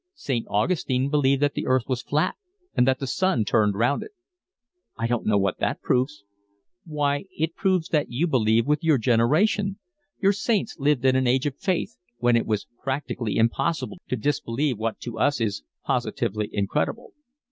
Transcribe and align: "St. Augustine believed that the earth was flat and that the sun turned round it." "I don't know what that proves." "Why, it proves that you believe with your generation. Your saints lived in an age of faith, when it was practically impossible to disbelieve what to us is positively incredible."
"St. 0.15 0.47
Augustine 0.49 1.11
believed 1.11 1.43
that 1.43 1.53
the 1.53 1.67
earth 1.67 1.83
was 1.85 2.01
flat 2.01 2.33
and 2.73 2.87
that 2.87 2.97
the 2.97 3.05
sun 3.05 3.45
turned 3.45 3.75
round 3.75 4.01
it." 4.01 4.09
"I 4.97 5.05
don't 5.05 5.27
know 5.27 5.37
what 5.37 5.59
that 5.59 5.79
proves." 5.83 6.23
"Why, 6.85 7.25
it 7.37 7.53
proves 7.53 7.89
that 7.89 8.09
you 8.09 8.25
believe 8.25 8.65
with 8.65 8.83
your 8.83 8.97
generation. 8.97 9.77
Your 10.19 10.33
saints 10.33 10.77
lived 10.79 11.05
in 11.05 11.15
an 11.15 11.27
age 11.27 11.45
of 11.45 11.55
faith, 11.55 11.97
when 12.17 12.35
it 12.35 12.47
was 12.47 12.65
practically 12.83 13.35
impossible 13.37 14.01
to 14.07 14.15
disbelieve 14.15 14.79
what 14.79 14.99
to 15.01 15.19
us 15.19 15.39
is 15.39 15.61
positively 15.83 16.49
incredible." 16.51 17.13